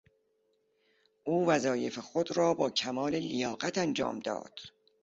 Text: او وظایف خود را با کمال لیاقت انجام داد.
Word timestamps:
او 1.23 1.45
وظایف 1.47 1.99
خود 1.99 2.37
را 2.37 2.53
با 2.53 2.69
کمال 2.69 3.15
لیاقت 3.15 3.77
انجام 3.77 4.19
داد. 4.19 4.59